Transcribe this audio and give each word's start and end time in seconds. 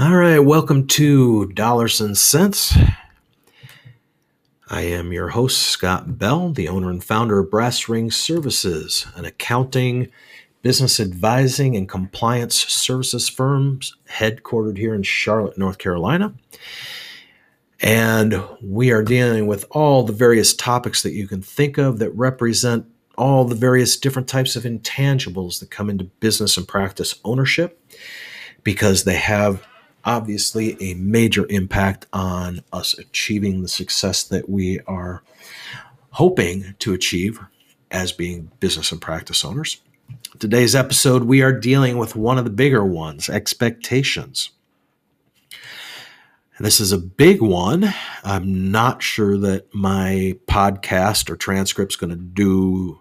All 0.00 0.14
right, 0.14 0.38
welcome 0.38 0.86
to 0.88 1.46
Dollars 1.46 2.00
and 2.00 2.16
Cents. 2.16 2.78
I 4.68 4.82
am 4.82 5.12
your 5.12 5.30
host, 5.30 5.60
Scott 5.60 6.20
Bell, 6.20 6.52
the 6.52 6.68
owner 6.68 6.88
and 6.88 7.02
founder 7.02 7.40
of 7.40 7.50
Brass 7.50 7.88
Ring 7.88 8.12
Services, 8.12 9.08
an 9.16 9.24
accounting, 9.24 10.12
business 10.62 11.00
advising, 11.00 11.76
and 11.76 11.88
compliance 11.88 12.54
services 12.54 13.28
firm 13.28 13.80
headquartered 14.08 14.78
here 14.78 14.94
in 14.94 15.02
Charlotte, 15.02 15.58
North 15.58 15.78
Carolina. 15.78 16.32
And 17.80 18.40
we 18.62 18.92
are 18.92 19.02
dealing 19.02 19.48
with 19.48 19.64
all 19.72 20.04
the 20.04 20.12
various 20.12 20.54
topics 20.54 21.02
that 21.02 21.14
you 21.14 21.26
can 21.26 21.42
think 21.42 21.76
of 21.76 21.98
that 21.98 22.12
represent 22.12 22.86
all 23.16 23.44
the 23.44 23.56
various 23.56 23.96
different 23.96 24.28
types 24.28 24.54
of 24.54 24.62
intangibles 24.62 25.58
that 25.58 25.72
come 25.72 25.90
into 25.90 26.04
business 26.04 26.56
and 26.56 26.68
practice 26.68 27.16
ownership 27.24 27.84
because 28.62 29.02
they 29.02 29.16
have 29.16 29.66
obviously 30.08 30.74
a 30.80 30.94
major 30.94 31.46
impact 31.50 32.06
on 32.14 32.62
us 32.72 32.98
achieving 32.98 33.60
the 33.60 33.68
success 33.68 34.22
that 34.22 34.48
we 34.48 34.80
are 34.86 35.22
hoping 36.12 36.74
to 36.78 36.94
achieve 36.94 37.38
as 37.90 38.10
being 38.10 38.50
business 38.58 38.90
and 38.90 39.02
practice 39.02 39.44
owners. 39.44 39.82
Today's 40.38 40.74
episode, 40.74 41.24
we 41.24 41.42
are 41.42 41.52
dealing 41.52 41.98
with 41.98 42.16
one 42.16 42.38
of 42.38 42.44
the 42.44 42.50
bigger 42.50 42.84
ones 42.86 43.28
expectations. 43.28 44.50
This 46.58 46.80
is 46.80 46.90
a 46.90 46.98
big 46.98 47.42
one. 47.42 47.92
I'm 48.24 48.72
not 48.72 49.02
sure 49.02 49.36
that 49.36 49.72
my 49.74 50.38
podcast 50.46 51.28
or 51.28 51.36
transcript's 51.36 51.96
going 51.96 52.10
to 52.10 52.16
do 52.16 53.00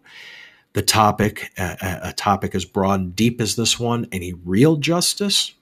the 0.73 0.81
topic, 0.81 1.51
a, 1.57 1.99
a, 2.03 2.13
topic 2.13 2.53
as 2.53 2.65
broad 2.65 2.99
and 2.99 3.15
deep 3.15 3.39
as 3.39 3.55
this 3.55 3.79
one, 3.79 4.07
any 4.11 4.33
real 4.33 4.75
justice. 4.75 5.53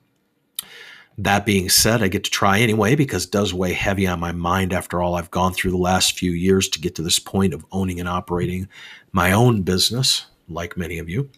That 1.17 1.45
being 1.45 1.69
said, 1.69 2.03
I 2.03 2.09
get 2.09 2.25
to 2.25 2.29
try 2.29 2.59
anyway 2.59 2.95
because 2.95 3.25
it 3.25 3.31
does 3.31 3.53
weigh 3.53 3.73
heavy 3.73 4.05
on 4.05 4.19
my 4.19 4.33
mind 4.33 4.73
after 4.73 5.01
all 5.01 5.15
I've 5.15 5.31
gone 5.31 5.53
through 5.53 5.71
the 5.71 5.77
last 5.77 6.17
few 6.17 6.31
years 6.31 6.67
to 6.69 6.81
get 6.81 6.95
to 6.95 7.01
this 7.01 7.19
point 7.19 7.53
of 7.53 7.65
owning 7.71 7.99
and 7.99 8.09
operating 8.09 8.67
my 9.13 9.31
own 9.31 9.61
business, 9.61 10.25
like 10.49 10.75
many 10.75 10.99
of 10.99 11.07
you. 11.07 11.29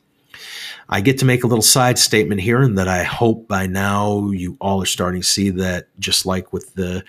I 0.89 1.01
get 1.01 1.19
to 1.19 1.25
make 1.25 1.43
a 1.43 1.47
little 1.47 1.63
side 1.63 1.99
statement 1.99 2.41
here, 2.41 2.61
and 2.61 2.77
that 2.77 2.87
I 2.87 3.03
hope 3.03 3.47
by 3.47 3.67
now 3.67 4.31
you 4.31 4.57
all 4.59 4.81
are 4.81 4.87
starting 4.87 5.21
to 5.21 5.27
see 5.27 5.49
that 5.51 5.87
just 5.99 6.25
like 6.25 6.53
with 6.53 6.73
the 6.75 7.03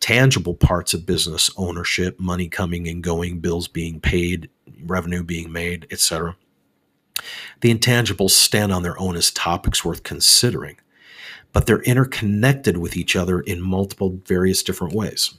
tangible 0.00 0.54
parts 0.54 0.94
of 0.94 1.06
business 1.06 1.50
ownership, 1.56 2.18
money 2.20 2.48
coming 2.48 2.88
and 2.88 3.02
going, 3.02 3.40
bills 3.40 3.68
being 3.68 4.00
paid, 4.00 4.48
revenue 4.84 5.22
being 5.22 5.50
made, 5.52 5.86
etc. 5.90 6.36
The 7.60 7.74
intangibles 7.74 8.30
stand 8.30 8.72
on 8.72 8.82
their 8.82 8.98
own 9.00 9.16
as 9.16 9.30
topics 9.30 9.84
worth 9.84 10.02
considering, 10.02 10.76
but 11.56 11.64
they're 11.64 11.80
interconnected 11.84 12.76
with 12.76 12.98
each 12.98 13.16
other 13.16 13.40
in 13.40 13.62
multiple 13.62 14.20
various 14.26 14.62
different 14.62 14.92
ways. 14.92 15.32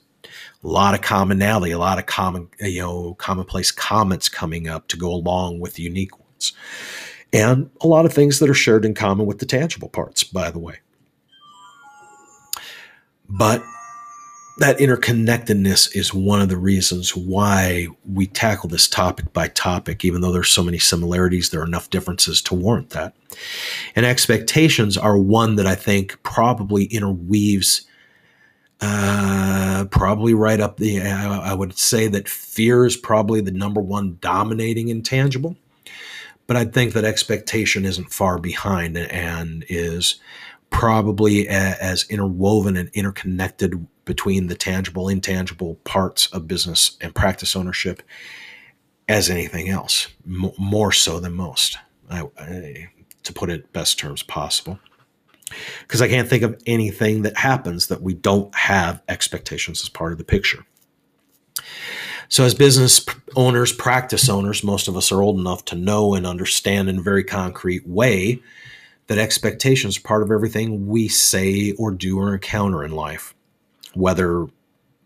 A 0.63 0.67
lot 0.67 0.95
of 0.95 1.01
commonality, 1.01 1.69
a 1.69 1.77
lot 1.77 1.99
of 1.99 2.07
common, 2.07 2.49
you 2.59 2.81
know, 2.81 3.13
commonplace 3.19 3.69
comments 3.69 4.27
coming 4.27 4.67
up 4.67 4.87
to 4.87 4.97
go 4.97 5.11
along 5.13 5.59
with 5.59 5.77
unique 5.77 6.19
ones 6.19 6.53
and 7.31 7.69
a 7.81 7.87
lot 7.87 8.07
of 8.07 8.13
things 8.13 8.39
that 8.39 8.49
are 8.49 8.55
shared 8.55 8.83
in 8.83 8.95
common 8.95 9.27
with 9.27 9.37
the 9.37 9.45
tangible 9.45 9.89
parts, 9.89 10.23
by 10.23 10.49
the 10.49 10.57
way. 10.57 10.79
But 13.29 13.61
that 14.57 14.79
interconnectedness 14.79 15.95
is 15.95 16.13
one 16.13 16.41
of 16.41 16.49
the 16.49 16.57
reasons 16.57 17.15
why 17.15 17.87
we 18.11 18.27
tackle 18.27 18.69
this 18.69 18.87
topic 18.87 19.31
by 19.33 19.47
topic, 19.49 20.03
even 20.03 20.21
though 20.21 20.31
there's 20.31 20.49
so 20.49 20.63
many 20.63 20.79
similarities, 20.79 21.49
there 21.49 21.61
are 21.61 21.65
enough 21.65 21.89
differences 21.89 22.41
to 22.43 22.55
warrant 22.55 22.89
that. 22.91 23.13
And 23.95 24.05
expectations 24.05 24.97
are 24.97 25.17
one 25.17 25.55
that 25.55 25.67
I 25.67 25.75
think 25.75 26.21
probably 26.23 26.85
interweaves 26.85 27.85
uh, 28.79 29.85
probably 29.89 30.35
right 30.35 30.59
up 30.59 30.77
the. 30.77 31.01
I 31.01 31.53
would 31.53 31.75
say 31.77 32.07
that 32.09 32.29
fear 32.29 32.85
is 32.85 32.95
probably 32.95 33.41
the 33.41 33.51
number 33.51 33.81
one 33.81 34.19
dominating 34.21 34.89
intangible 34.89 35.55
but 36.47 36.55
I 36.55 36.63
think 36.65 36.93
that 36.93 37.03
expectation 37.03 37.85
isn't 37.85 38.13
far 38.13 38.39
behind 38.39 38.97
and 38.97 39.65
is 39.67 40.15
probably 40.77 41.47
as 41.49 42.05
interwoven 42.07 42.77
and 42.77 42.87
interconnected 42.93 43.87
between 44.05 44.45
the 44.45 44.53
tangible, 44.53 45.09
intangible 45.09 45.73
parts 45.85 46.27
of 46.27 46.47
business 46.47 46.97
and 47.01 47.15
practice 47.15 47.55
ownership 47.55 48.03
as 49.09 49.27
anything 49.27 49.69
else, 49.69 50.07
more 50.23 50.91
so 50.91 51.19
than 51.19 51.33
most, 51.33 51.79
I, 52.11 52.29
I, 52.37 52.89
to 53.23 53.33
put 53.33 53.49
it 53.49 53.73
best 53.73 53.97
terms 53.97 54.21
possible. 54.21 54.77
Because 55.81 55.99
I 55.99 56.09
can't 56.09 56.29
think 56.29 56.43
of 56.43 56.61
anything 56.67 57.23
that 57.23 57.37
happens 57.37 57.87
that 57.87 58.03
we 58.03 58.13
don't 58.13 58.53
have 58.53 59.01
expectations 59.09 59.81
as 59.81 59.89
part 59.89 60.11
of 60.11 60.19
the 60.19 60.23
picture. 60.23 60.63
So, 62.29 62.43
as 62.43 62.53
business 62.53 63.03
owners, 63.35 63.71
practice 63.71 64.29
owners, 64.29 64.63
most 64.63 64.87
of 64.87 64.95
us 64.95 65.11
are 65.11 65.23
old 65.23 65.39
enough 65.39 65.65
to 65.65 65.75
know 65.75 66.13
and 66.13 66.27
understand 66.27 66.87
in 66.87 66.99
a 66.99 67.01
very 67.01 67.23
concrete 67.23 67.87
way 67.87 68.43
that 69.07 69.17
expectations 69.17 69.97
are 69.97 70.01
part 70.01 70.23
of 70.23 70.31
everything 70.31 70.87
we 70.87 71.07
say 71.07 71.73
or 71.73 71.91
do 71.91 72.19
or 72.19 72.33
encounter 72.33 72.83
in 72.83 72.91
life, 72.91 73.33
whether 73.93 74.47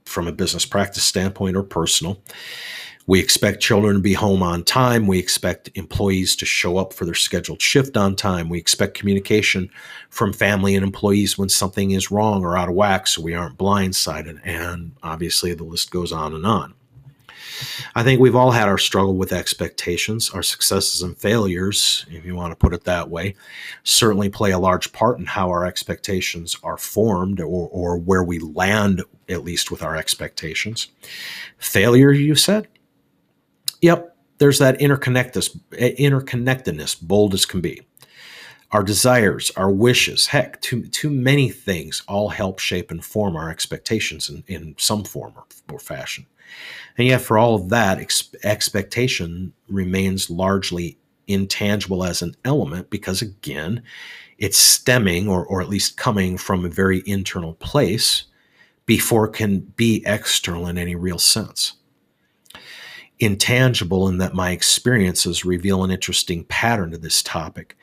from 0.05 0.27
a 0.27 0.31
business 0.31 0.65
practice 0.65 1.03
standpoint 1.03 1.55
or 1.55 1.63
personal. 1.63 2.21
We 3.07 3.19
expect 3.19 3.61
children 3.61 3.95
to 3.95 4.01
be 4.01 4.13
home 4.13 4.43
on 4.43 4.63
time. 4.63 5.07
We 5.07 5.17
expect 5.17 5.71
employees 5.75 6.35
to 6.37 6.45
show 6.45 6.77
up 6.77 6.93
for 6.93 7.05
their 7.05 7.15
scheduled 7.15 7.61
shift 7.61 7.97
on 7.97 8.15
time. 8.15 8.47
We 8.47 8.59
expect 8.59 8.97
communication 8.97 9.69
from 10.09 10.33
family 10.33 10.75
and 10.75 10.85
employees 10.85 11.37
when 11.37 11.49
something 11.49 11.91
is 11.91 12.11
wrong 12.11 12.43
or 12.43 12.55
out 12.55 12.69
of 12.69 12.75
whack 12.75 13.07
so 13.07 13.21
we 13.21 13.33
aren't 13.33 13.57
blindsided. 13.57 14.39
And 14.43 14.93
obviously, 15.01 15.53
the 15.53 15.63
list 15.63 15.91
goes 15.91 16.11
on 16.11 16.33
and 16.33 16.45
on. 16.45 16.73
I 17.95 18.03
think 18.03 18.19
we've 18.19 18.35
all 18.35 18.51
had 18.51 18.67
our 18.67 18.77
struggle 18.77 19.15
with 19.15 19.33
expectations. 19.33 20.29
Our 20.29 20.43
successes 20.43 21.01
and 21.01 21.17
failures, 21.17 22.05
if 22.09 22.25
you 22.25 22.35
want 22.35 22.51
to 22.51 22.55
put 22.55 22.73
it 22.73 22.83
that 22.85 23.09
way, 23.09 23.35
certainly 23.83 24.29
play 24.29 24.51
a 24.51 24.59
large 24.59 24.91
part 24.93 25.19
in 25.19 25.25
how 25.25 25.49
our 25.49 25.65
expectations 25.65 26.57
are 26.63 26.77
formed 26.77 27.39
or, 27.39 27.69
or 27.69 27.97
where 27.97 28.23
we 28.23 28.39
land, 28.39 29.03
at 29.29 29.43
least 29.43 29.71
with 29.71 29.83
our 29.83 29.95
expectations. 29.95 30.87
Failure, 31.57 32.11
you 32.11 32.35
said? 32.35 32.67
Yep, 33.81 34.15
there's 34.37 34.59
that 34.59 34.81
eh, 34.81 34.87
interconnectedness, 34.87 37.01
bold 37.01 37.33
as 37.33 37.45
can 37.45 37.61
be. 37.61 37.81
Our 38.71 38.83
desires, 38.83 39.51
our 39.57 39.69
wishes, 39.69 40.27
heck, 40.27 40.61
too, 40.61 40.83
too 40.87 41.09
many 41.09 41.49
things 41.49 42.03
all 42.07 42.29
help 42.29 42.59
shape 42.59 42.89
and 42.89 43.03
form 43.03 43.35
our 43.35 43.49
expectations 43.49 44.29
in, 44.29 44.43
in 44.47 44.75
some 44.77 45.03
form 45.03 45.33
or, 45.35 45.43
or 45.73 45.79
fashion. 45.79 46.25
And 46.97 47.07
yet, 47.07 47.21
for 47.21 47.37
all 47.37 47.55
of 47.55 47.69
that, 47.69 47.99
ex- 47.99 48.33
expectation 48.43 49.53
remains 49.67 50.29
largely 50.29 50.97
intangible 51.27 52.03
as 52.03 52.21
an 52.21 52.35
element 52.45 52.89
because, 52.89 53.21
again, 53.21 53.83
it's 54.37 54.57
stemming 54.57 55.27
or, 55.27 55.45
or 55.45 55.61
at 55.61 55.69
least 55.69 55.97
coming 55.97 56.37
from 56.37 56.65
a 56.65 56.69
very 56.69 57.03
internal 57.05 57.53
place 57.55 58.25
before 58.85 59.25
it 59.25 59.33
can 59.33 59.59
be 59.59 60.03
external 60.05 60.67
in 60.67 60.77
any 60.77 60.95
real 60.95 61.19
sense. 61.19 61.73
Intangible 63.21 64.07
in 64.07 64.17
that 64.17 64.33
my 64.33 64.49
experiences 64.49 65.45
reveal 65.45 65.83
an 65.83 65.91
interesting 65.91 66.43
pattern 66.45 66.89
to 66.89 66.97
this 66.97 67.21
topic. 67.21 67.77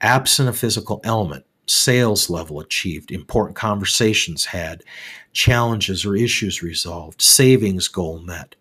Absent 0.00 0.48
a 0.48 0.52
physical 0.52 1.00
element, 1.02 1.44
sales 1.66 2.30
level 2.30 2.60
achieved, 2.60 3.10
important 3.10 3.56
conversations 3.56 4.44
had, 4.44 4.84
challenges 5.32 6.06
or 6.06 6.14
issues 6.14 6.62
resolved, 6.62 7.20
savings 7.20 7.88
goal 7.88 8.20
met. 8.20 8.54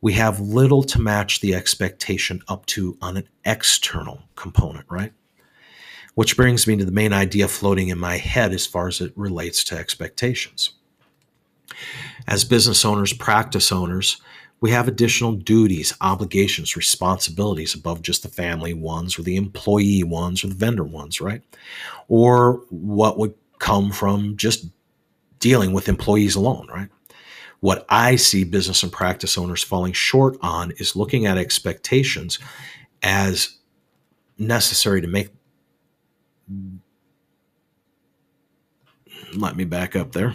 We 0.00 0.14
have 0.14 0.40
little 0.40 0.82
to 0.84 0.98
match 0.98 1.40
the 1.40 1.54
expectation 1.54 2.40
up 2.48 2.64
to 2.66 2.96
on 3.02 3.18
an 3.18 3.28
external 3.44 4.22
component, 4.36 4.86
right? 4.88 5.12
Which 6.14 6.34
brings 6.34 6.66
me 6.66 6.78
to 6.78 6.84
the 6.86 6.92
main 6.92 7.12
idea 7.12 7.46
floating 7.46 7.88
in 7.88 7.98
my 7.98 8.16
head 8.16 8.54
as 8.54 8.64
far 8.64 8.88
as 8.88 9.02
it 9.02 9.12
relates 9.16 9.62
to 9.64 9.76
expectations. 9.76 10.70
As 12.26 12.44
business 12.44 12.86
owners, 12.86 13.12
practice 13.12 13.70
owners, 13.70 14.18
we 14.60 14.70
have 14.70 14.88
additional 14.88 15.32
duties, 15.32 15.94
obligations, 16.00 16.76
responsibilities 16.76 17.74
above 17.74 18.02
just 18.02 18.22
the 18.22 18.28
family 18.28 18.74
ones 18.74 19.18
or 19.18 19.22
the 19.22 19.36
employee 19.36 20.02
ones 20.02 20.42
or 20.42 20.48
the 20.48 20.54
vendor 20.54 20.84
ones, 20.84 21.20
right? 21.20 21.42
Or 22.08 22.64
what 22.70 23.18
would 23.18 23.34
come 23.58 23.92
from 23.92 24.36
just 24.36 24.66
dealing 25.38 25.72
with 25.72 25.88
employees 25.88 26.34
alone, 26.34 26.66
right? 26.68 26.88
What 27.60 27.86
I 27.88 28.16
see 28.16 28.44
business 28.44 28.82
and 28.82 28.92
practice 28.92 29.38
owners 29.38 29.62
falling 29.62 29.92
short 29.92 30.36
on 30.40 30.72
is 30.78 30.96
looking 30.96 31.26
at 31.26 31.38
expectations 31.38 32.38
as 33.02 33.58
necessary 34.38 35.00
to 35.00 35.08
make. 35.08 35.28
Let 39.34 39.56
me 39.56 39.64
back 39.64 39.94
up 39.94 40.12
there. 40.12 40.34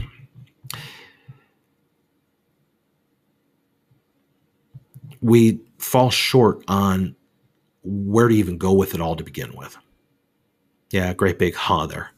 We 5.24 5.60
fall 5.80 6.12
short 6.12 6.64
on 6.68 7.16
where 7.84 8.28
to 8.28 8.36
even 8.36 8.58
go 8.58 8.74
with 8.74 8.94
it 8.94 9.02
all 9.02 9.16
to 9.16 9.24
begin 9.24 9.56
with. 9.56 9.78
Yeah, 10.92 11.14
great 11.14 11.40
big 11.40 11.56
ha 11.56 11.88
there. 11.88 12.12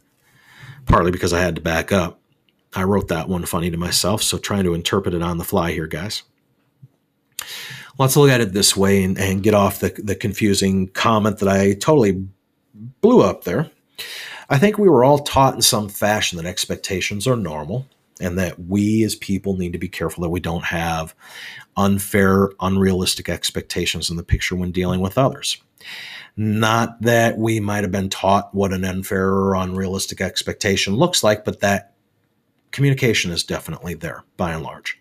partly 0.85 1.11
because 1.11 1.31
I 1.31 1.39
had 1.39 1.55
to 1.55 1.61
back 1.61 1.91
up. 1.91 2.19
I 2.73 2.83
wrote 2.83 3.07
that 3.07 3.29
one 3.29 3.45
funny 3.45 3.71
to 3.71 3.77
myself, 3.77 4.21
so 4.21 4.37
trying 4.37 4.65
to 4.65 4.73
interpret 4.73 5.13
it 5.13 5.21
on 5.21 5.37
the 5.37 5.45
fly 5.45 5.71
here, 5.71 5.87
guys. 5.87 6.23
Let's 7.97 8.17
look 8.17 8.29
at 8.29 8.41
it 8.41 8.51
this 8.51 8.75
way 8.75 9.03
and, 9.03 9.17
and 9.17 9.41
get 9.41 9.53
off 9.53 9.79
the, 9.79 9.89
the 10.03 10.15
confusing 10.15 10.87
comment 10.89 11.37
that 11.39 11.47
I 11.47 11.73
totally 11.73 12.27
blew 12.99 13.21
up 13.21 13.45
there. 13.45 13.71
I 14.49 14.57
think 14.57 14.77
we 14.77 14.89
were 14.89 15.05
all 15.05 15.19
taught 15.19 15.55
in 15.55 15.61
some 15.61 15.87
fashion 15.87 16.37
that 16.37 16.45
expectations 16.45 17.25
are 17.27 17.37
normal 17.37 17.87
and 18.21 18.37
that 18.37 18.59
we 18.59 19.03
as 19.03 19.15
people 19.15 19.57
need 19.57 19.73
to 19.73 19.79
be 19.79 19.89
careful 19.89 20.23
that 20.23 20.29
we 20.29 20.39
don't 20.39 20.63
have 20.65 21.13
unfair, 21.75 22.49
unrealistic 22.59 23.29
expectations 23.29 24.09
in 24.09 24.15
the 24.15 24.23
picture 24.23 24.55
when 24.55 24.71
dealing 24.71 25.01
with 25.01 25.17
others. 25.17 25.61
Not 26.37 27.01
that 27.01 27.37
we 27.37 27.59
might 27.59 27.83
have 27.83 27.91
been 27.91 28.09
taught 28.09 28.53
what 28.53 28.73
an 28.73 28.83
unfair 28.83 29.29
or 29.29 29.55
unrealistic 29.55 30.21
expectation 30.21 30.95
looks 30.95 31.23
like, 31.23 31.45
but 31.45 31.59
that 31.61 31.93
communication 32.71 33.31
is 33.31 33.43
definitely 33.43 33.93
there 33.93 34.23
by 34.37 34.53
and 34.53 34.63
large. 34.63 34.99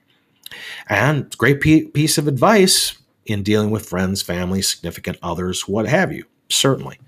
And 0.89 1.37
great 1.37 1.61
piece 1.61 2.19
of 2.19 2.29
advice 2.29 2.97
in 3.27 3.43
dealing 3.43 3.71
with 3.71 3.89
friends, 3.89 4.23
family, 4.23 4.63
significant 4.63 5.19
others, 5.23 5.67
what 5.67 5.89
have 5.89 6.13
you, 6.13 6.25
certainly. 6.49 7.01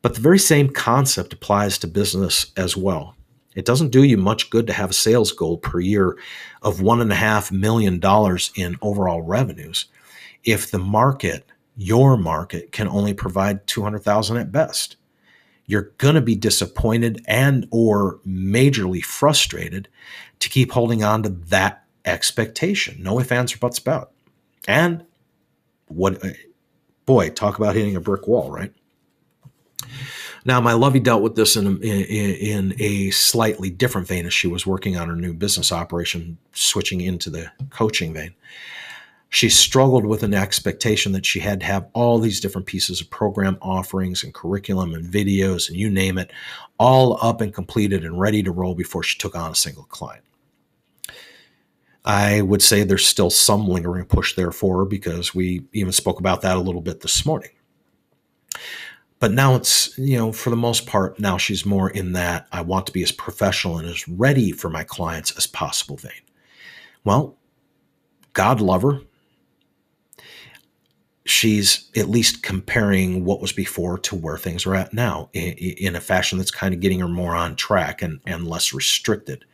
But 0.00 0.14
the 0.14 0.20
very 0.20 0.38
same 0.38 0.70
concept 0.70 1.32
applies 1.32 1.78
to 1.78 1.86
business 1.86 2.50
as 2.56 2.76
well. 2.76 3.14
It 3.54 3.64
doesn't 3.64 3.90
do 3.90 4.02
you 4.02 4.16
much 4.16 4.50
good 4.50 4.66
to 4.66 4.72
have 4.72 4.90
a 4.90 4.94
sales 4.94 5.32
goal 5.32 5.58
per 5.58 5.80
year 5.80 6.16
of 6.62 6.78
$1.5 6.78 7.52
million 7.52 8.00
in 8.56 8.76
overall 8.80 9.22
revenues 9.22 9.86
if 10.44 10.70
the 10.70 10.78
market, 10.78 11.44
your 11.76 12.16
market, 12.16 12.72
can 12.72 12.88
only 12.88 13.14
provide 13.14 13.66
200,000 13.66 14.36
at 14.36 14.52
best. 14.52 14.96
You're 15.66 15.92
going 15.98 16.16
to 16.16 16.20
be 16.20 16.34
disappointed 16.34 17.24
and 17.26 17.66
or 17.70 18.18
majorly 18.26 19.04
frustrated 19.04 19.88
to 20.40 20.48
keep 20.48 20.72
holding 20.72 21.04
on 21.04 21.22
to 21.22 21.28
that 21.28 21.84
expectation. 22.04 23.02
No 23.02 23.20
ifs, 23.20 23.30
ands, 23.30 23.54
or 23.54 23.58
buts 23.58 23.78
about. 23.78 24.10
And 24.66 25.04
what, 25.86 26.20
boy, 27.06 27.30
talk 27.30 27.58
about 27.58 27.76
hitting 27.76 27.96
a 27.96 28.00
brick 28.00 28.26
wall, 28.26 28.50
right? 28.50 28.72
Now, 30.44 30.60
my 30.60 30.72
lovey 30.72 30.98
dealt 30.98 31.22
with 31.22 31.36
this 31.36 31.56
in 31.56 31.66
a, 31.66 31.70
in 31.76 32.74
a 32.80 33.10
slightly 33.10 33.70
different 33.70 34.08
vein 34.08 34.26
as 34.26 34.34
she 34.34 34.48
was 34.48 34.66
working 34.66 34.96
on 34.96 35.08
her 35.08 35.16
new 35.16 35.32
business 35.32 35.70
operation, 35.70 36.36
switching 36.52 37.00
into 37.00 37.30
the 37.30 37.50
coaching 37.70 38.12
vein. 38.12 38.34
She 39.28 39.48
struggled 39.48 40.04
with 40.04 40.22
an 40.24 40.34
expectation 40.34 41.12
that 41.12 41.24
she 41.24 41.40
had 41.40 41.60
to 41.60 41.66
have 41.66 41.88
all 41.94 42.18
these 42.18 42.40
different 42.40 42.66
pieces 42.66 43.00
of 43.00 43.08
program 43.08 43.56
offerings 43.62 44.22
and 44.22 44.34
curriculum 44.34 44.92
and 44.92 45.10
videos 45.10 45.68
and 45.68 45.78
you 45.78 45.88
name 45.88 46.18
it, 46.18 46.30
all 46.78 47.18
up 47.24 47.40
and 47.40 47.54
completed 47.54 48.04
and 48.04 48.20
ready 48.20 48.42
to 48.42 48.50
roll 48.50 48.74
before 48.74 49.02
she 49.02 49.16
took 49.16 49.34
on 49.34 49.52
a 49.52 49.54
single 49.54 49.84
client. 49.84 50.24
I 52.04 52.42
would 52.42 52.62
say 52.62 52.82
there's 52.82 53.06
still 53.06 53.30
some 53.30 53.68
lingering 53.68 54.04
push 54.06 54.34
there 54.34 54.50
for 54.50 54.78
her 54.78 54.84
because 54.84 55.34
we 55.34 55.64
even 55.72 55.92
spoke 55.92 56.18
about 56.18 56.42
that 56.42 56.56
a 56.56 56.60
little 56.60 56.80
bit 56.80 57.00
this 57.00 57.24
morning. 57.24 57.50
But 59.22 59.30
now 59.30 59.54
it's, 59.54 59.96
you 59.96 60.18
know, 60.18 60.32
for 60.32 60.50
the 60.50 60.56
most 60.56 60.84
part, 60.84 61.20
now 61.20 61.38
she's 61.38 61.64
more 61.64 61.88
in 61.88 62.10
that 62.14 62.48
I 62.50 62.60
want 62.60 62.86
to 62.86 62.92
be 62.92 63.04
as 63.04 63.12
professional 63.12 63.78
and 63.78 63.88
as 63.88 64.08
ready 64.08 64.50
for 64.50 64.68
my 64.68 64.82
clients 64.82 65.30
as 65.36 65.46
possible 65.46 65.96
vein. 65.96 66.10
Well, 67.04 67.38
God 68.32 68.60
love 68.60 68.82
her. 68.82 68.98
She's 71.24 71.88
at 71.94 72.08
least 72.10 72.42
comparing 72.42 73.24
what 73.24 73.40
was 73.40 73.52
before 73.52 73.96
to 73.98 74.16
where 74.16 74.38
things 74.38 74.66
are 74.66 74.74
at 74.74 74.92
now 74.92 75.30
in, 75.32 75.52
in 75.52 75.94
a 75.94 76.00
fashion 76.00 76.36
that's 76.36 76.50
kind 76.50 76.74
of 76.74 76.80
getting 76.80 76.98
her 76.98 77.06
more 77.06 77.36
on 77.36 77.54
track 77.54 78.02
and, 78.02 78.18
and 78.26 78.48
less 78.48 78.72
restricted 78.72 79.44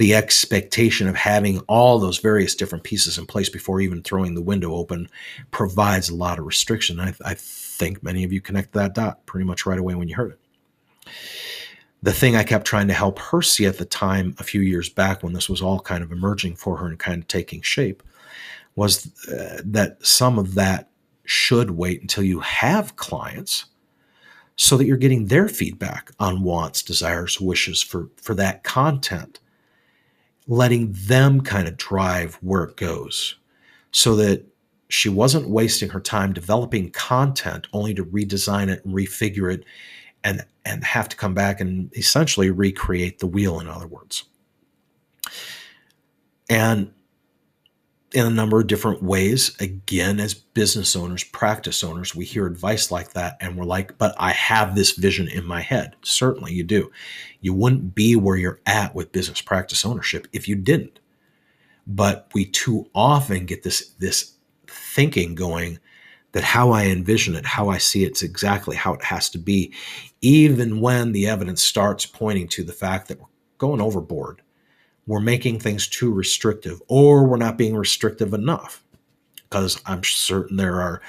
the 0.00 0.14
expectation 0.14 1.06
of 1.06 1.14
having 1.14 1.58
all 1.68 1.98
those 1.98 2.16
various 2.16 2.54
different 2.54 2.84
pieces 2.84 3.18
in 3.18 3.26
place 3.26 3.50
before 3.50 3.82
even 3.82 4.02
throwing 4.02 4.34
the 4.34 4.40
window 4.40 4.72
open 4.72 5.06
provides 5.50 6.08
a 6.08 6.14
lot 6.14 6.38
of 6.38 6.46
restriction. 6.46 6.98
I, 6.98 7.12
I 7.22 7.34
think 7.34 8.02
many 8.02 8.24
of 8.24 8.32
you 8.32 8.40
connect 8.40 8.72
that 8.72 8.94
dot 8.94 9.26
pretty 9.26 9.44
much 9.44 9.66
right 9.66 9.78
away 9.78 9.94
when 9.94 10.08
you 10.08 10.16
heard 10.16 10.32
it. 10.32 11.10
The 12.02 12.14
thing 12.14 12.34
I 12.34 12.44
kept 12.44 12.66
trying 12.66 12.88
to 12.88 12.94
help 12.94 13.18
her 13.18 13.42
see 13.42 13.66
at 13.66 13.76
the 13.76 13.84
time, 13.84 14.34
a 14.38 14.42
few 14.42 14.62
years 14.62 14.88
back 14.88 15.22
when 15.22 15.34
this 15.34 15.50
was 15.50 15.60
all 15.60 15.80
kind 15.80 16.02
of 16.02 16.12
emerging 16.12 16.56
for 16.56 16.78
her 16.78 16.86
and 16.86 16.98
kind 16.98 17.20
of 17.20 17.28
taking 17.28 17.60
shape, 17.60 18.02
was 18.76 19.12
uh, 19.28 19.60
that 19.66 19.98
some 20.00 20.38
of 20.38 20.54
that 20.54 20.88
should 21.26 21.72
wait 21.72 22.00
until 22.00 22.24
you 22.24 22.40
have 22.40 22.96
clients 22.96 23.66
so 24.56 24.78
that 24.78 24.86
you're 24.86 24.96
getting 24.96 25.26
their 25.26 25.46
feedback 25.46 26.10
on 26.18 26.42
wants, 26.42 26.82
desires, 26.82 27.38
wishes 27.38 27.82
for, 27.82 28.08
for 28.16 28.34
that 28.34 28.64
content 28.64 29.40
letting 30.46 30.92
them 30.92 31.40
kind 31.40 31.68
of 31.68 31.76
drive 31.76 32.36
where 32.40 32.64
it 32.64 32.76
goes 32.76 33.36
so 33.92 34.16
that 34.16 34.44
she 34.88 35.08
wasn't 35.08 35.48
wasting 35.48 35.88
her 35.88 36.00
time 36.00 36.32
developing 36.32 36.90
content 36.90 37.68
only 37.72 37.94
to 37.94 38.04
redesign 38.04 38.68
it 38.68 38.84
and 38.84 38.94
refigure 38.94 39.52
it 39.52 39.64
and 40.24 40.44
and 40.64 40.84
have 40.84 41.08
to 41.08 41.16
come 41.16 41.32
back 41.32 41.60
and 41.60 41.90
essentially 41.96 42.50
recreate 42.50 43.18
the 43.18 43.26
wheel 43.26 43.60
in 43.60 43.68
other 43.68 43.86
words. 43.86 44.24
And 46.48 46.92
in 48.12 48.26
a 48.26 48.30
number 48.30 48.60
of 48.60 48.66
different 48.66 49.02
ways. 49.02 49.56
Again, 49.60 50.18
as 50.18 50.34
business 50.34 50.96
owners, 50.96 51.24
practice 51.24 51.84
owners, 51.84 52.14
we 52.14 52.24
hear 52.24 52.46
advice 52.46 52.90
like 52.90 53.12
that 53.12 53.36
and 53.40 53.56
we're 53.56 53.64
like, 53.64 53.96
but 53.98 54.14
I 54.18 54.32
have 54.32 54.74
this 54.74 54.92
vision 54.92 55.28
in 55.28 55.44
my 55.44 55.60
head. 55.60 55.96
Certainly 56.02 56.52
you 56.52 56.64
do. 56.64 56.90
You 57.40 57.54
wouldn't 57.54 57.94
be 57.94 58.16
where 58.16 58.36
you're 58.36 58.60
at 58.66 58.94
with 58.94 59.12
business 59.12 59.40
practice 59.40 59.84
ownership 59.84 60.26
if 60.32 60.48
you 60.48 60.56
didn't. 60.56 60.98
But 61.86 62.30
we 62.34 62.44
too 62.44 62.88
often 62.94 63.46
get 63.46 63.62
this, 63.62 63.90
this 63.98 64.34
thinking 64.66 65.34
going 65.34 65.78
that 66.32 66.44
how 66.44 66.70
I 66.70 66.84
envision 66.86 67.34
it, 67.34 67.44
how 67.44 67.68
I 67.68 67.78
see 67.78 68.04
it's 68.04 68.22
exactly 68.22 68.76
how 68.76 68.94
it 68.94 69.04
has 69.04 69.28
to 69.30 69.38
be, 69.38 69.72
even 70.20 70.80
when 70.80 71.12
the 71.12 71.26
evidence 71.26 71.62
starts 71.62 72.06
pointing 72.06 72.46
to 72.48 72.62
the 72.62 72.72
fact 72.72 73.08
that 73.08 73.18
we're 73.18 73.26
going 73.58 73.80
overboard 73.80 74.42
we're 75.10 75.18
making 75.18 75.58
things 75.58 75.88
too 75.88 76.12
restrictive 76.12 76.80
or 76.86 77.26
we're 77.26 77.36
not 77.36 77.58
being 77.58 77.74
restrictive 77.74 78.32
enough. 78.32 78.80
Because 79.42 79.82
I'm 79.84 80.04
certain 80.04 80.56
there 80.56 80.80
are 80.80 81.02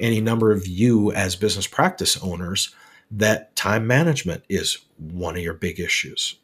any 0.00 0.20
number 0.20 0.50
of 0.50 0.66
you 0.66 1.12
as 1.12 1.36
business 1.36 1.68
practice 1.68 2.20
owners 2.20 2.74
that 3.12 3.54
time 3.54 3.86
management 3.86 4.42
is 4.48 4.78
one 4.98 5.36
of 5.36 5.42
your 5.42 5.54
big 5.54 5.78
issues. 5.78 6.34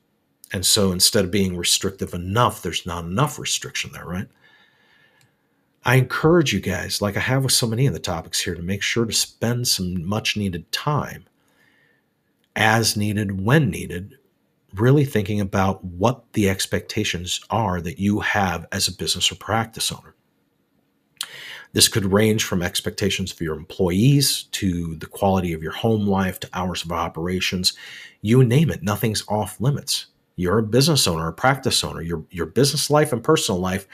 And 0.52 0.64
so 0.64 0.92
instead 0.92 1.24
of 1.24 1.32
being 1.32 1.56
restrictive 1.56 2.14
enough, 2.14 2.62
there's 2.62 2.86
not 2.86 3.04
enough 3.04 3.40
restriction 3.40 3.90
there, 3.92 4.06
right? 4.06 4.28
I 5.84 5.96
encourage 5.96 6.52
you 6.52 6.60
guys, 6.60 7.02
like 7.02 7.16
I 7.16 7.20
have 7.20 7.42
with 7.42 7.52
so 7.52 7.66
many 7.66 7.88
of 7.88 7.92
the 7.92 7.98
topics 7.98 8.38
here, 8.38 8.54
to 8.54 8.62
make 8.62 8.82
sure 8.82 9.04
to 9.04 9.12
spend 9.12 9.66
some 9.66 10.06
much 10.06 10.36
needed 10.36 10.70
time 10.70 11.24
as 12.54 12.96
needed, 12.96 13.44
when 13.44 13.68
needed, 13.68 14.16
really 14.74 15.04
thinking 15.04 15.40
about 15.40 15.84
what 15.84 16.32
the 16.32 16.48
expectations 16.48 17.40
are 17.50 17.80
that 17.80 17.98
you 17.98 18.20
have 18.20 18.66
as 18.72 18.88
a 18.88 18.96
business 18.96 19.30
or 19.30 19.36
practice 19.36 19.90
owner. 19.92 20.14
This 21.72 21.88
could 21.88 22.12
range 22.12 22.44
from 22.44 22.62
expectations 22.62 23.30
for 23.30 23.44
your 23.44 23.56
employees 23.56 24.44
to 24.52 24.96
the 24.96 25.06
quality 25.06 25.52
of 25.52 25.62
your 25.62 25.72
home 25.72 26.06
life 26.06 26.40
to 26.40 26.48
hours 26.52 26.84
of 26.84 26.90
operations. 26.90 27.74
You 28.22 28.42
name 28.44 28.70
it, 28.70 28.82
nothing's 28.82 29.24
off 29.28 29.60
limits. 29.60 30.06
You're 30.36 30.58
a 30.58 30.62
business 30.62 31.06
owner, 31.06 31.28
a 31.28 31.32
practice 31.32 31.84
owner. 31.84 32.00
Your, 32.00 32.24
your 32.30 32.46
business 32.46 32.90
life 32.90 33.12
and 33.12 33.22
personal 33.22 33.60
life 33.60 33.86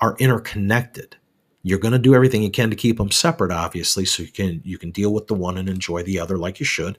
are 0.00 0.16
interconnected. 0.18 1.16
You're 1.62 1.78
going 1.78 1.92
to 1.92 1.98
do 1.98 2.14
everything 2.14 2.42
you 2.42 2.50
can 2.50 2.70
to 2.70 2.76
keep 2.76 2.98
them 2.98 3.12
separate, 3.12 3.52
obviously, 3.52 4.04
so 4.04 4.24
you 4.24 4.32
can 4.32 4.60
you 4.64 4.78
can 4.78 4.90
deal 4.90 5.12
with 5.14 5.28
the 5.28 5.34
one 5.34 5.56
and 5.56 5.68
enjoy 5.68 6.02
the 6.02 6.18
other 6.18 6.36
like 6.36 6.58
you 6.58 6.66
should. 6.66 6.98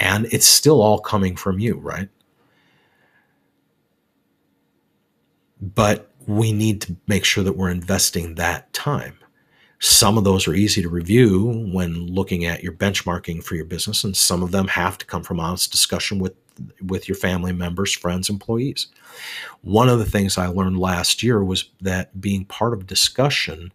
And 0.00 0.26
it's 0.32 0.46
still 0.46 0.80
all 0.80 0.98
coming 0.98 1.36
from 1.36 1.58
you, 1.58 1.78
right? 1.78 2.08
But 5.62 6.10
we 6.26 6.52
need 6.52 6.80
to 6.82 6.96
make 7.06 7.24
sure 7.24 7.44
that 7.44 7.56
we're 7.56 7.70
investing 7.70 8.34
that 8.34 8.72
time. 8.72 9.16
Some 9.78 10.18
of 10.18 10.24
those 10.24 10.46
are 10.46 10.54
easy 10.54 10.82
to 10.82 10.88
review 10.88 11.70
when 11.72 12.06
looking 12.06 12.44
at 12.44 12.62
your 12.62 12.72
benchmarking 12.72 13.42
for 13.42 13.54
your 13.54 13.64
business, 13.64 14.04
and 14.04 14.16
some 14.16 14.42
of 14.42 14.50
them 14.50 14.68
have 14.68 14.98
to 14.98 15.06
come 15.06 15.22
from 15.22 15.40
honest 15.40 15.70
discussion 15.70 16.18
with 16.18 16.34
with 16.82 17.08
your 17.08 17.16
family 17.16 17.52
members, 17.52 17.94
friends, 17.94 18.28
employees. 18.28 18.88
One 19.62 19.88
of 19.88 19.98
the 19.98 20.04
things 20.04 20.36
I 20.36 20.48
learned 20.48 20.78
last 20.78 21.22
year 21.22 21.42
was 21.42 21.70
that 21.80 22.20
being 22.20 22.44
part 22.44 22.74
of 22.74 22.86
discussion 22.86 23.72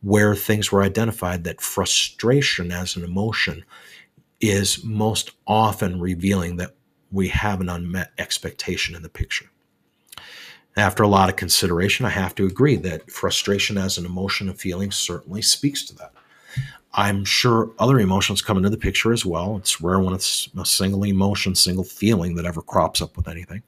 where 0.00 0.34
things 0.34 0.72
were 0.72 0.82
identified 0.82 1.44
that 1.44 1.60
frustration 1.60 2.72
as 2.72 2.96
an 2.96 3.04
emotion 3.04 3.64
is 4.40 4.82
most 4.82 5.32
often 5.46 6.00
revealing 6.00 6.56
that 6.56 6.74
we 7.10 7.28
have 7.28 7.60
an 7.60 7.68
unmet 7.68 8.12
expectation 8.18 8.94
in 8.94 9.02
the 9.02 9.08
picture. 9.08 9.50
After 10.76 11.02
a 11.02 11.08
lot 11.08 11.30
of 11.30 11.36
consideration, 11.36 12.04
I 12.04 12.10
have 12.10 12.34
to 12.34 12.46
agree 12.46 12.76
that 12.76 13.10
frustration 13.10 13.78
as 13.78 13.96
an 13.96 14.04
emotion 14.04 14.48
and 14.48 14.60
feeling 14.60 14.90
certainly 14.90 15.40
speaks 15.40 15.84
to 15.86 15.94
that. 15.96 16.12
I'm 16.92 17.24
sure 17.24 17.70
other 17.78 17.98
emotions 17.98 18.40
come 18.40 18.56
into 18.56 18.70
the 18.70 18.78
picture 18.78 19.12
as 19.12 19.24
well. 19.24 19.56
It's 19.56 19.82
rare 19.82 20.00
when 20.00 20.14
it's 20.14 20.48
a 20.58 20.64
single 20.64 21.04
emotion, 21.04 21.54
single 21.54 21.84
feeling 21.84 22.34
that 22.36 22.46
ever 22.46 22.62
crops 22.62 23.02
up 23.02 23.16
with 23.16 23.28
anything. 23.28 23.62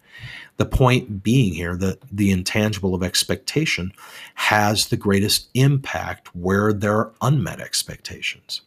The 0.57 0.65
point 0.65 1.23
being 1.23 1.53
here 1.53 1.77
that 1.77 1.99
the 2.11 2.31
intangible 2.31 2.95
of 2.95 3.03
expectation 3.03 3.93
has 4.35 4.87
the 4.87 4.97
greatest 4.97 5.49
impact 5.55 6.35
where 6.35 6.73
there 6.73 6.97
are 6.97 7.13
unmet 7.21 7.61
expectations. 7.61 8.63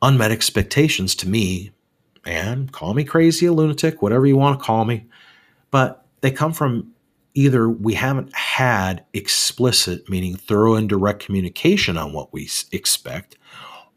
Unmet 0.00 0.30
expectations 0.30 1.16
to 1.16 1.28
me, 1.28 1.72
and 2.24 2.70
call 2.72 2.94
me 2.94 3.02
crazy, 3.02 3.46
a 3.46 3.52
lunatic, 3.52 4.02
whatever 4.02 4.26
you 4.26 4.36
want 4.36 4.58
to 4.58 4.64
call 4.64 4.84
me, 4.84 5.04
but 5.72 6.06
they 6.20 6.30
come 6.30 6.52
from 6.52 6.92
either 7.34 7.68
we 7.68 7.94
haven't 7.94 8.34
had 8.34 9.04
explicit, 9.12 10.08
meaning 10.08 10.36
thorough 10.36 10.74
and 10.74 10.88
direct 10.88 11.24
communication 11.24 11.96
on 11.96 12.12
what 12.12 12.32
we 12.32 12.48
expect, 12.72 13.36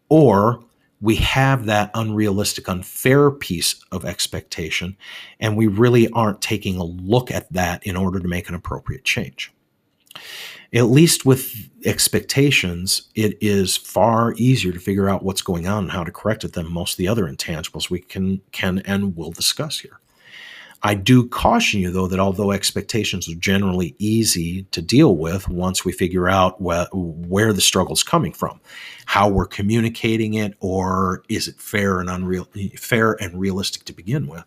or 0.09 0.63
we 1.01 1.15
have 1.15 1.65
that 1.65 1.89
unrealistic, 1.95 2.69
unfair 2.69 3.31
piece 3.31 3.83
of 3.91 4.05
expectation, 4.05 4.95
and 5.39 5.57
we 5.57 5.65
really 5.65 6.07
aren't 6.11 6.41
taking 6.41 6.77
a 6.77 6.83
look 6.83 7.31
at 7.31 7.51
that 7.51 7.83
in 7.85 7.97
order 7.97 8.19
to 8.19 8.27
make 8.27 8.47
an 8.47 8.55
appropriate 8.55 9.03
change. 9.03 9.51
At 10.73 10.85
least 10.85 11.25
with 11.25 11.69
expectations, 11.83 13.09
it 13.15 13.37
is 13.41 13.75
far 13.75 14.33
easier 14.37 14.71
to 14.71 14.79
figure 14.79 15.09
out 15.09 15.23
what's 15.23 15.41
going 15.41 15.67
on 15.67 15.85
and 15.85 15.91
how 15.91 16.03
to 16.03 16.11
correct 16.11 16.43
it 16.43 16.53
than 16.53 16.71
most 16.71 16.93
of 16.93 16.97
the 16.97 17.07
other 17.07 17.25
intangibles 17.25 17.89
we 17.89 17.99
can 17.99 18.41
can 18.51 18.79
and 18.85 19.17
will 19.17 19.31
discuss 19.31 19.79
here. 19.79 19.99
I 20.83 20.95
do 20.95 21.27
caution 21.27 21.79
you, 21.79 21.91
though, 21.91 22.07
that 22.07 22.19
although 22.19 22.51
expectations 22.51 23.29
are 23.29 23.35
generally 23.35 23.95
easy 23.99 24.63
to 24.71 24.81
deal 24.81 25.15
with 25.15 25.47
once 25.47 25.85
we 25.85 25.91
figure 25.91 26.27
out 26.27 26.57
wh- 26.59 26.87
where 26.91 27.53
the 27.53 27.61
struggle 27.61 27.93
is 27.93 28.01
coming 28.01 28.33
from, 28.33 28.59
how 29.05 29.29
we're 29.29 29.45
communicating 29.45 30.33
it, 30.33 30.55
or 30.59 31.23
is 31.29 31.47
it 31.47 31.61
fair 31.61 31.99
and 31.99 32.09
unreal, 32.09 32.47
fair 32.77 33.13
and 33.21 33.39
realistic 33.39 33.83
to 33.85 33.93
begin 33.93 34.25
with, 34.25 34.43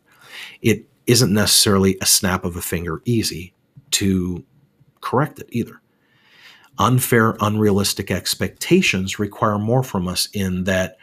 it 0.60 0.88
isn't 1.06 1.32
necessarily 1.32 1.96
a 2.00 2.06
snap 2.06 2.44
of 2.44 2.56
a 2.56 2.62
finger 2.62 3.00
easy 3.04 3.54
to 3.92 4.44
correct 5.00 5.38
it 5.38 5.48
either. 5.50 5.80
Unfair, 6.78 7.36
unrealistic 7.40 8.10
expectations 8.10 9.20
require 9.20 9.58
more 9.58 9.84
from 9.84 10.08
us 10.08 10.28
in 10.32 10.64
that 10.64 10.96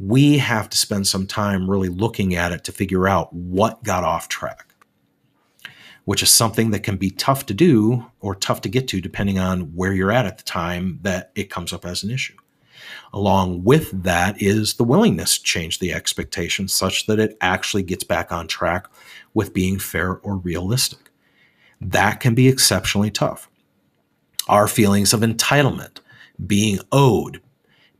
we 0.00 0.38
have 0.38 0.68
to 0.68 0.76
spend 0.76 1.06
some 1.06 1.28
time 1.28 1.70
really 1.70 1.88
looking 1.88 2.34
at 2.34 2.50
it 2.50 2.64
to 2.64 2.72
figure 2.72 3.06
out 3.06 3.32
what 3.32 3.84
got 3.84 4.02
off 4.02 4.26
track 4.26 4.71
which 6.04 6.22
is 6.22 6.30
something 6.30 6.70
that 6.70 6.82
can 6.82 6.96
be 6.96 7.10
tough 7.10 7.46
to 7.46 7.54
do 7.54 8.04
or 8.20 8.34
tough 8.34 8.60
to 8.62 8.68
get 8.68 8.88
to 8.88 9.00
depending 9.00 9.38
on 9.38 9.74
where 9.74 9.92
you're 9.92 10.12
at 10.12 10.26
at 10.26 10.38
the 10.38 10.44
time 10.44 10.98
that 11.02 11.30
it 11.34 11.50
comes 11.50 11.72
up 11.72 11.84
as 11.84 12.02
an 12.02 12.10
issue. 12.10 12.36
Along 13.12 13.62
with 13.62 14.02
that 14.02 14.40
is 14.40 14.74
the 14.74 14.84
willingness 14.84 15.38
to 15.38 15.44
change 15.44 15.78
the 15.78 15.92
expectations 15.92 16.72
such 16.72 17.06
that 17.06 17.20
it 17.20 17.36
actually 17.40 17.82
gets 17.82 18.04
back 18.04 18.32
on 18.32 18.48
track 18.48 18.86
with 19.34 19.54
being 19.54 19.78
fair 19.78 20.16
or 20.18 20.36
realistic. 20.36 21.10
That 21.80 22.20
can 22.20 22.34
be 22.34 22.48
exceptionally 22.48 23.10
tough. 23.10 23.48
Our 24.48 24.66
feelings 24.66 25.12
of 25.12 25.20
entitlement, 25.20 25.98
being 26.46 26.80
owed, 26.90 27.40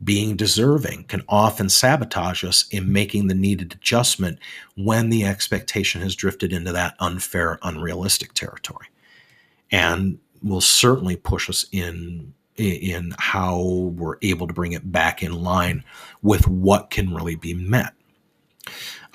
being 0.03 0.35
deserving 0.35 1.05
can 1.05 1.23
often 1.29 1.69
sabotage 1.69 2.43
us 2.43 2.67
in 2.69 2.91
making 2.91 3.27
the 3.27 3.35
needed 3.35 3.73
adjustment 3.73 4.39
when 4.75 5.09
the 5.09 5.25
expectation 5.25 6.01
has 6.01 6.15
drifted 6.15 6.51
into 6.51 6.71
that 6.71 6.95
unfair, 6.99 7.59
unrealistic 7.63 8.33
territory. 8.33 8.87
And 9.71 10.19
will 10.43 10.61
certainly 10.61 11.15
push 11.15 11.49
us 11.49 11.65
in 11.71 12.33
in 12.55 13.15
how 13.17 13.59
we're 13.95 14.17
able 14.21 14.45
to 14.45 14.53
bring 14.53 14.73
it 14.73 14.91
back 14.91 15.23
in 15.23 15.31
line 15.31 15.83
with 16.21 16.47
what 16.47 16.91
can 16.91 17.11
really 17.11 17.35
be 17.35 17.55
met. 17.55 17.93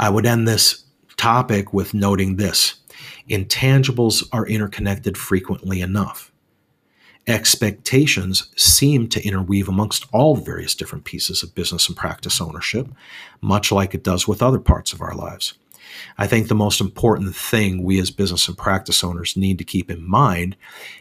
I 0.00 0.10
would 0.10 0.26
end 0.26 0.48
this 0.48 0.84
topic 1.16 1.72
with 1.72 1.94
noting 1.94 2.36
this 2.36 2.76
intangibles 3.30 4.26
are 4.32 4.46
interconnected 4.46 5.16
frequently 5.16 5.80
enough 5.80 6.32
expectations 7.28 8.48
seem 8.56 9.08
to 9.08 9.22
interweave 9.24 9.68
amongst 9.68 10.06
all 10.12 10.34
the 10.34 10.42
various 10.42 10.74
different 10.74 11.04
pieces 11.04 11.42
of 11.42 11.54
business 11.54 11.86
and 11.86 11.96
practice 11.96 12.40
ownership, 12.40 12.88
much 13.40 13.70
like 13.70 13.94
it 13.94 14.02
does 14.02 14.26
with 14.26 14.42
other 14.42 14.58
parts 14.58 14.92
of 14.92 15.02
our 15.02 15.14
lives. 15.14 15.54
I 16.16 16.26
think 16.26 16.48
the 16.48 16.54
most 16.54 16.80
important 16.80 17.36
thing 17.36 17.82
we 17.82 18.00
as 18.00 18.10
business 18.10 18.48
and 18.48 18.56
practice 18.56 19.04
owners 19.04 19.36
need 19.36 19.58
to 19.58 19.64
keep 19.64 19.90
in 19.90 20.08
mind 20.08 20.56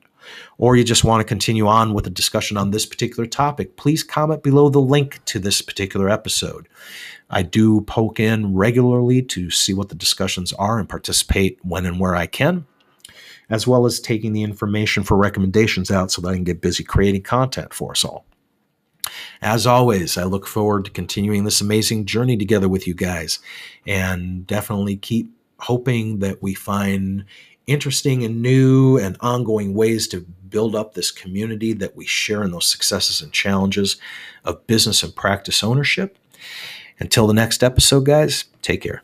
or 0.58 0.76
you 0.76 0.84
just 0.84 1.04
want 1.04 1.22
to 1.22 1.26
continue 1.26 1.68
on 1.68 1.94
with 1.94 2.06
a 2.06 2.12
discussion 2.12 2.58
on 2.58 2.72
this 2.72 2.86
particular 2.86 3.26
topic, 3.26 3.78
please 3.78 4.04
comment 4.04 4.44
below 4.44 4.70
the 4.70 4.82
link 4.82 5.24
to 5.26 5.40
this 5.40 5.62
particular 5.62 6.10
episode. 6.10 6.68
I 7.30 7.42
do 7.44 7.82
poke 7.82 8.20
in 8.20 8.56
regularly 8.56 9.22
to 9.24 9.50
see 9.50 9.74
what 9.74 9.90
the 9.90 9.96
discussions 9.96 10.52
are 10.54 10.80
and 10.80 10.90
participate 10.90 11.60
when 11.64 11.86
and 11.86 12.00
where 12.00 12.16
I 12.16 12.28
can, 12.28 12.66
as 13.50 13.68
well 13.68 13.86
as 13.86 14.00
taking 14.00 14.34
the 14.34 14.44
information 14.44 15.04
for 15.04 15.16
recommendations 15.16 15.92
out 15.92 16.12
so 16.12 16.22
that 16.22 16.30
I 16.30 16.36
can 16.36 16.44
get 16.44 16.62
busy 16.62 16.84
creating 16.84 17.24
content 17.24 17.74
for 17.74 17.92
us 17.92 18.04
all. 18.04 18.26
As 19.42 19.66
always, 19.66 20.18
I 20.18 20.26
look 20.26 20.46
forward 20.46 20.86
to 20.86 20.92
continuing 20.92 21.46
this 21.46 21.62
amazing 21.62 22.06
journey 22.06 22.36
together 22.36 22.68
with 22.68 22.88
you 22.88 22.94
guys 22.94 23.40
and 23.88 24.46
definitely 24.46 24.98
keep 24.98 25.32
hoping 25.60 26.20
that 26.20 26.42
we 26.42 26.54
find 26.54 27.26
interesting 27.66 28.24
and 28.24 28.42
new 28.42 28.98
and 28.98 29.16
ongoing 29.22 29.74
ways 29.74 30.08
to 30.10 30.22
build 30.50 30.76
up 30.76 30.94
this 30.94 31.12
community 31.12 31.74
that 31.74 31.96
we 31.96 32.06
share 32.06 32.44
in 32.44 32.52
those 32.52 32.68
successes 32.68 33.22
and 33.22 33.32
challenges 33.32 33.98
of 34.44 34.66
business 34.68 35.04
and 35.04 35.16
practice 35.16 35.64
ownership. 35.64 36.18
Until 37.00 37.28
the 37.28 37.34
next 37.34 37.64
episode, 37.64 38.06
guys, 38.06 38.46
take 38.62 38.82
care. 38.82 39.04